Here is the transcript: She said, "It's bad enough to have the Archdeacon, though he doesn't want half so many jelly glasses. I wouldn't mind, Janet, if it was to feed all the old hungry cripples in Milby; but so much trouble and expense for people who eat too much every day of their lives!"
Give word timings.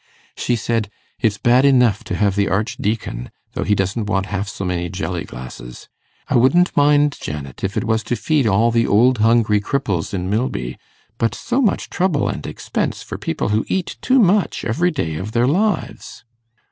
She 0.35 0.55
said, 0.55 0.89
"It's 1.19 1.37
bad 1.37 1.63
enough 1.63 2.03
to 2.05 2.15
have 2.15 2.35
the 2.35 2.49
Archdeacon, 2.49 3.29
though 3.53 3.63
he 3.63 3.75
doesn't 3.75 4.07
want 4.07 4.25
half 4.33 4.47
so 4.49 4.65
many 4.65 4.89
jelly 4.89 5.25
glasses. 5.25 5.89
I 6.27 6.37
wouldn't 6.37 6.75
mind, 6.75 7.19
Janet, 7.21 7.63
if 7.63 7.77
it 7.77 7.83
was 7.83 8.01
to 8.05 8.15
feed 8.15 8.47
all 8.47 8.71
the 8.71 8.87
old 8.87 9.19
hungry 9.19 9.61
cripples 9.61 10.11
in 10.11 10.27
Milby; 10.27 10.79
but 11.19 11.35
so 11.35 11.61
much 11.61 11.91
trouble 11.91 12.27
and 12.27 12.47
expense 12.47 13.03
for 13.03 13.19
people 13.19 13.49
who 13.49 13.63
eat 13.67 13.97
too 14.01 14.17
much 14.17 14.65
every 14.65 14.89
day 14.89 15.17
of 15.17 15.33
their 15.33 15.45
lives!" 15.45 16.23